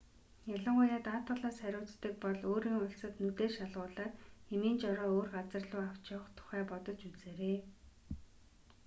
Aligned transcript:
ялангуяа 0.55 0.99
даатгалаас 1.07 1.57
хариуцдаг 1.63 2.13
бол 2.23 2.37
өөрийн 2.51 2.77
улсад 2.85 3.13
нүдээ 3.23 3.49
шалгуулаад 3.57 4.13
эмийн 4.53 4.77
жороо 4.83 5.07
өөр 5.15 5.27
газар 5.35 5.63
луу 5.71 5.83
авч 5.89 6.03
явах 6.15 6.29
тухай 6.37 6.63
бодож 6.71 6.99
үзээрэй 7.09 7.57